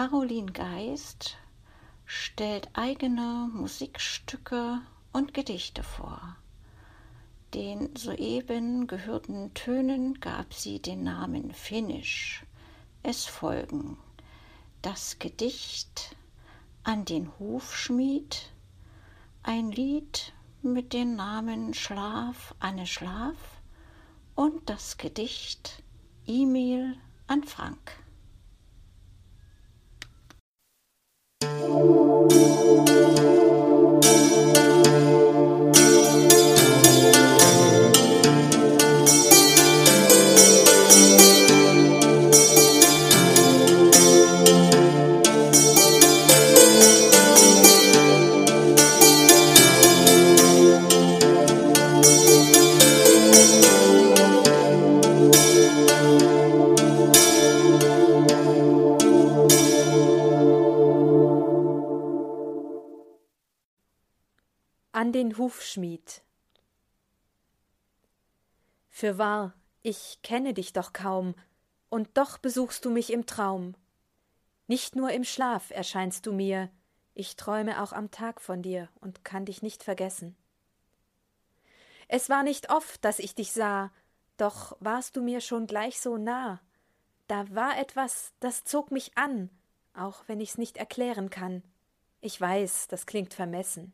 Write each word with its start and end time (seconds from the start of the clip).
Caroline 0.00 0.50
Geist 0.52 1.36
stellt 2.06 2.70
eigene 2.72 3.50
Musikstücke 3.52 4.80
und 5.12 5.34
Gedichte 5.34 5.82
vor. 5.82 6.36
Den 7.52 7.94
soeben 7.94 8.86
gehörten 8.86 9.52
Tönen 9.52 10.18
gab 10.20 10.54
sie 10.54 10.80
den 10.80 11.02
Namen 11.02 11.52
Finnisch. 11.52 12.46
Es 13.02 13.26
folgen 13.26 13.98
das 14.80 15.18
Gedicht 15.18 16.16
an 16.82 17.04
den 17.04 17.30
Hufschmied, 17.38 18.50
ein 19.42 19.70
Lied 19.70 20.32
mit 20.62 20.94
den 20.94 21.16
Namen 21.16 21.74
Schlaf, 21.74 22.54
Anne 22.58 22.86
Schlaf 22.86 23.36
und 24.34 24.70
das 24.70 24.96
Gedicht 24.96 25.82
E-Mail 26.26 26.96
an 27.26 27.44
Frank. 27.44 27.99
Música 31.68 33.09
den 65.12 65.38
Hufschmied. 65.38 66.22
Fürwahr, 68.88 69.54
ich 69.82 70.20
kenne 70.22 70.54
dich 70.54 70.72
doch 70.72 70.92
kaum, 70.92 71.34
und 71.88 72.16
doch 72.16 72.38
besuchst 72.38 72.84
du 72.84 72.90
mich 72.90 73.12
im 73.12 73.26
Traum. 73.26 73.74
Nicht 74.66 74.94
nur 74.94 75.10
im 75.10 75.24
Schlaf 75.24 75.70
erscheinst 75.70 76.26
du 76.26 76.32
mir, 76.32 76.70
ich 77.14 77.36
träume 77.36 77.82
auch 77.82 77.92
am 77.92 78.10
Tag 78.10 78.40
von 78.40 78.62
dir 78.62 78.88
und 79.00 79.24
kann 79.24 79.44
dich 79.44 79.62
nicht 79.62 79.82
vergessen. 79.82 80.36
Es 82.08 82.28
war 82.28 82.42
nicht 82.42 82.70
oft, 82.70 83.04
dass 83.04 83.18
ich 83.18 83.34
dich 83.34 83.52
sah, 83.52 83.92
doch 84.36 84.76
warst 84.80 85.16
du 85.16 85.22
mir 85.22 85.40
schon 85.40 85.66
gleich 85.66 86.00
so 86.00 86.16
nah. 86.16 86.60
Da 87.26 87.52
war 87.54 87.78
etwas, 87.78 88.32
das 88.40 88.64
zog 88.64 88.90
mich 88.90 89.16
an, 89.16 89.50
auch 89.94 90.24
wenn 90.26 90.40
ich's 90.40 90.58
nicht 90.58 90.76
erklären 90.76 91.30
kann. 91.30 91.62
Ich 92.20 92.40
weiß, 92.40 92.88
das 92.88 93.06
klingt 93.06 93.34
vermessen. 93.34 93.92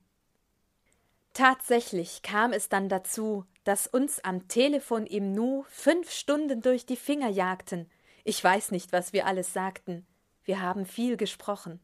Tatsächlich 1.36 2.22
kam 2.22 2.54
es 2.54 2.70
dann 2.70 2.88
dazu, 2.88 3.44
dass 3.64 3.86
uns 3.86 4.24
am 4.24 4.48
Telefon 4.48 5.04
im 5.04 5.32
Nu 5.32 5.66
fünf 5.68 6.10
Stunden 6.10 6.62
durch 6.62 6.86
die 6.86 6.96
Finger 6.96 7.28
jagten. 7.28 7.90
Ich 8.24 8.42
weiß 8.42 8.70
nicht, 8.70 8.90
was 8.90 9.12
wir 9.12 9.26
alles 9.26 9.52
sagten. 9.52 10.06
Wir 10.44 10.62
haben 10.62 10.86
viel 10.86 11.18
gesprochen. 11.18 11.78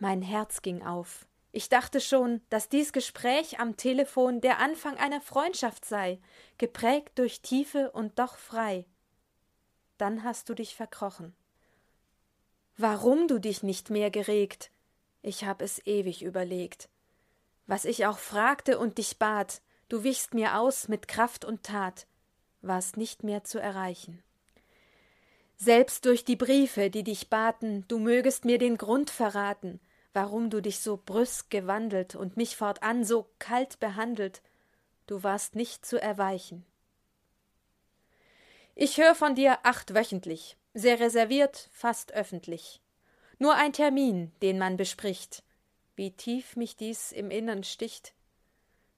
Mein 0.00 0.20
Herz 0.20 0.62
ging 0.62 0.82
auf. 0.82 1.28
Ich 1.52 1.68
dachte 1.68 2.00
schon, 2.00 2.40
dass 2.50 2.68
dies 2.68 2.92
Gespräch 2.92 3.60
am 3.60 3.76
Telefon 3.76 4.40
der 4.40 4.58
Anfang 4.58 4.96
einer 4.96 5.20
Freundschaft 5.20 5.84
sei, 5.84 6.18
geprägt 6.58 7.20
durch 7.20 7.40
Tiefe 7.40 7.92
und 7.92 8.18
doch 8.18 8.36
frei. 8.36 8.84
Dann 9.96 10.24
hast 10.24 10.48
du 10.48 10.54
dich 10.54 10.74
verkrochen. 10.74 11.36
Warum 12.76 13.28
du 13.28 13.38
dich 13.38 13.62
nicht 13.62 13.90
mehr 13.90 14.10
geregt? 14.10 14.72
Ich 15.22 15.44
hab 15.44 15.62
es 15.62 15.86
ewig 15.86 16.24
überlegt 16.24 16.88
was 17.66 17.84
ich 17.84 18.06
auch 18.06 18.18
fragte 18.18 18.78
und 18.78 18.98
dich 18.98 19.18
bat, 19.18 19.62
du 19.88 20.04
wichst 20.04 20.34
mir 20.34 20.58
aus 20.58 20.88
mit 20.88 21.08
Kraft 21.08 21.44
und 21.44 21.62
Tat, 21.62 22.06
war's 22.60 22.96
nicht 22.96 23.24
mehr 23.24 23.44
zu 23.44 23.58
erreichen. 23.58 24.22
Selbst 25.56 26.06
durch 26.06 26.24
die 26.24 26.36
Briefe, 26.36 26.90
die 26.90 27.04
dich 27.04 27.30
baten, 27.30 27.84
du 27.88 27.98
mögest 27.98 28.44
mir 28.44 28.58
den 28.58 28.78
Grund 28.78 29.10
verraten, 29.10 29.80
warum 30.12 30.50
du 30.50 30.60
dich 30.60 30.80
so 30.80 31.00
brüsk 31.04 31.50
gewandelt 31.50 32.16
und 32.16 32.36
mich 32.36 32.56
fortan 32.56 33.04
so 33.04 33.28
kalt 33.38 33.78
behandelt, 33.80 34.42
du 35.06 35.22
warst 35.22 35.54
nicht 35.54 35.86
zu 35.86 36.00
erweichen. 36.00 36.66
Ich 38.74 38.98
hör 38.98 39.14
von 39.14 39.34
dir 39.34 39.58
acht 39.64 39.94
wöchentlich, 39.94 40.56
sehr 40.74 40.98
reserviert, 40.98 41.68
fast 41.72 42.12
öffentlich. 42.12 42.80
Nur 43.38 43.54
ein 43.54 43.72
Termin, 43.72 44.32
den 44.40 44.58
man 44.58 44.76
bespricht, 44.76 45.44
wie 45.96 46.12
tief 46.12 46.56
mich 46.56 46.76
dies 46.76 47.12
im 47.12 47.30
Innern 47.30 47.64
sticht, 47.64 48.14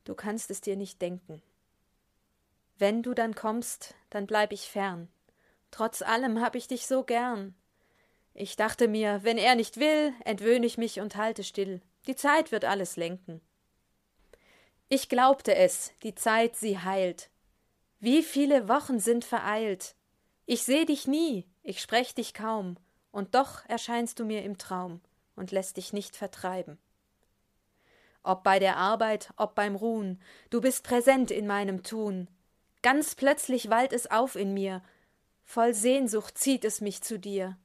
du 0.04 0.14
kannst 0.14 0.50
es 0.50 0.60
dir 0.60 0.76
nicht 0.76 1.02
denken. 1.02 1.42
Wenn 2.76 3.02
du 3.02 3.14
dann 3.14 3.34
kommst, 3.34 3.94
dann 4.10 4.26
bleib 4.26 4.52
ich 4.52 4.68
fern. 4.68 5.08
Trotz 5.70 6.02
allem 6.02 6.40
hab 6.40 6.54
ich 6.54 6.68
dich 6.68 6.86
so 6.86 7.02
gern. 7.02 7.54
Ich 8.32 8.56
dachte 8.56 8.88
mir, 8.88 9.20
wenn 9.22 9.38
er 9.38 9.54
nicht 9.54 9.78
will, 9.78 10.12
entwöhn 10.24 10.62
ich 10.62 10.78
mich 10.78 11.00
und 11.00 11.16
halte 11.16 11.44
still. 11.44 11.80
Die 12.06 12.16
Zeit 12.16 12.52
wird 12.52 12.64
alles 12.64 12.96
lenken. 12.96 13.40
Ich 14.88 15.08
glaubte 15.08 15.54
es, 15.54 15.92
die 16.02 16.14
Zeit 16.14 16.56
sie 16.56 16.78
heilt. 16.78 17.30
Wie 18.00 18.22
viele 18.22 18.68
Wochen 18.68 18.98
sind 18.98 19.24
vereilt. 19.24 19.94
Ich 20.46 20.64
seh 20.64 20.84
dich 20.84 21.06
nie, 21.06 21.46
ich 21.62 21.80
sprech 21.80 22.14
dich 22.14 22.34
kaum, 22.34 22.76
und 23.10 23.34
doch 23.34 23.64
erscheinst 23.66 24.20
du 24.20 24.24
mir 24.24 24.42
im 24.42 24.58
Traum 24.58 25.00
und 25.36 25.52
lässt 25.52 25.78
dich 25.78 25.92
nicht 25.92 26.16
vertreiben. 26.16 26.78
Ob 28.24 28.42
bei 28.42 28.58
der 28.58 28.78
Arbeit, 28.78 29.32
ob 29.36 29.54
beim 29.54 29.76
Ruhen, 29.76 30.20
du 30.50 30.60
bist 30.60 30.82
präsent 30.82 31.30
in 31.30 31.46
meinem 31.46 31.82
Tun. 31.82 32.28
Ganz 32.82 33.14
plötzlich 33.14 33.70
wallt 33.70 33.92
es 33.92 34.10
auf 34.10 34.34
in 34.34 34.54
mir, 34.54 34.82
voll 35.44 35.74
Sehnsucht 35.74 36.36
zieht 36.36 36.64
es 36.64 36.80
mich 36.80 37.02
zu 37.02 37.18
dir. 37.18 37.56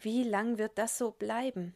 Wie 0.00 0.24
lang 0.24 0.58
wird 0.58 0.76
das 0.76 0.98
so 0.98 1.12
bleiben? 1.12 1.74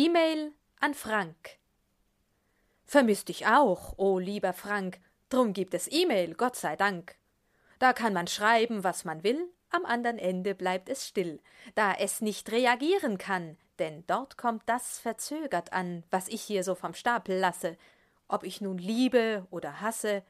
E-Mail 0.00 0.52
an 0.78 0.94
Frank. 0.94 1.58
Vermisst 2.84 3.30
dich 3.30 3.48
auch, 3.48 3.94
o 3.98 4.12
oh 4.12 4.18
lieber 4.20 4.52
Frank, 4.52 5.00
drum 5.28 5.52
gibt 5.52 5.74
es 5.74 5.90
E-Mail, 5.90 6.34
Gott 6.34 6.54
sei 6.54 6.76
Dank. 6.76 7.16
Da 7.80 7.92
kann 7.92 8.12
man 8.12 8.28
schreiben, 8.28 8.84
was 8.84 9.04
man 9.04 9.24
will, 9.24 9.52
am 9.70 9.84
andern 9.84 10.18
Ende 10.18 10.54
bleibt 10.54 10.88
es 10.88 11.08
still, 11.08 11.40
da 11.74 11.94
es 11.94 12.20
nicht 12.20 12.52
reagieren 12.52 13.18
kann, 13.18 13.56
denn 13.80 14.04
dort 14.06 14.38
kommt 14.38 14.62
das 14.66 15.00
verzögert 15.00 15.72
an, 15.72 16.04
was 16.12 16.28
ich 16.28 16.42
hier 16.42 16.62
so 16.62 16.76
vom 16.76 16.94
Stapel 16.94 17.36
lasse. 17.36 17.76
Ob 18.28 18.44
ich 18.44 18.60
nun 18.60 18.78
liebe 18.78 19.48
oder 19.50 19.80
hasse, 19.80 20.22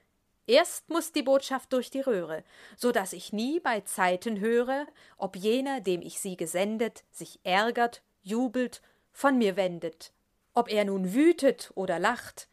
erst 0.47 0.89
muss 0.89 1.13
die 1.13 1.23
Botschaft 1.23 1.75
durch 1.75 1.91
die 1.91 2.01
Röhre, 2.01 2.43
so 2.79 2.91
dass 2.91 3.13
ich 3.13 3.35
nie 3.35 3.61
bei 3.61 3.83
Zeiten 3.83 4.41
höre, 4.41 4.87
ob 5.19 5.37
jener, 5.37 5.83
dem 5.83 6.01
ich 6.01 6.21
sie 6.21 6.39
gesendet, 6.39 7.05
sich 7.11 7.39
ärgert, 7.45 8.03
jubelt 8.23 8.81
von 9.19 9.37
mir 9.37 9.57
wendet. 9.57 10.13
Ob 10.55 10.71
er 10.71 10.85
nun 10.85 11.13
wütet 11.13 11.73
oder 11.75 11.99
lacht, 11.99 12.49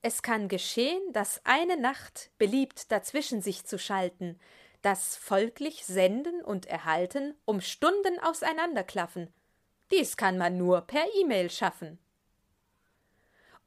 Es 0.00 0.22
kann 0.22 0.48
geschehen, 0.48 1.02
dass 1.12 1.42
eine 1.44 1.76
Nacht 1.76 2.30
beliebt 2.38 2.90
dazwischen 2.90 3.42
sich 3.42 3.66
zu 3.66 3.78
schalten, 3.78 4.38
das 4.80 5.16
folglich 5.16 5.84
Senden 5.84 6.42
und 6.42 6.64
Erhalten 6.64 7.34
um 7.44 7.60
Stunden 7.60 8.18
auseinanderklaffen. 8.20 9.28
Dies 9.90 10.16
kann 10.16 10.38
man 10.38 10.56
nur 10.56 10.80
per 10.82 11.04
E-Mail 11.16 11.50
schaffen. 11.50 11.98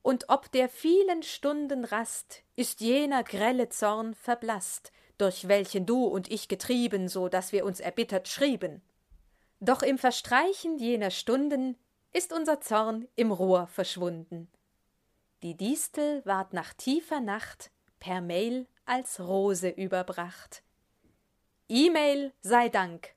Und 0.02 0.30
ob 0.30 0.52
der 0.52 0.68
vielen 0.68 1.22
Stunden 1.22 1.86
Rast 1.86 2.42
ist 2.56 2.82
jener 2.82 3.24
grelle 3.24 3.70
Zorn 3.70 4.16
verblasst, 4.16 4.92
durch 5.20 5.48
welchen 5.48 5.86
du 5.86 6.06
und 6.06 6.32
ich 6.32 6.48
getrieben, 6.48 7.08
so 7.08 7.28
dass 7.30 7.52
wir 7.52 7.66
uns 7.66 7.80
erbittert 7.80 8.28
schrieben. 8.28 8.82
Doch 9.60 9.84
im 9.84 10.00
Verstreichen 10.00 10.80
jener 10.80 11.12
Stunden 11.12 11.78
ist 12.14 12.34
unser 12.34 12.62
Zorn 12.62 13.08
im 13.16 13.32
Rohr 13.32 13.68
verschwunden. 13.68 14.50
Die 15.44 15.56
Distel 15.56 16.24
ward 16.26 16.54
nach 16.54 16.74
tiefer 16.74 17.20
Nacht 17.20 17.72
per 18.00 18.22
Mail 18.22 18.68
als 18.86 19.20
Rose 19.20 19.70
überbracht. 19.70 20.64
E-Mail 21.70 22.34
sei 22.42 22.70
Dank. 22.70 23.16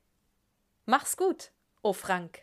Mach's 0.87 1.17
gut, 1.17 1.50
o 1.82 1.93
Frank. 1.93 2.43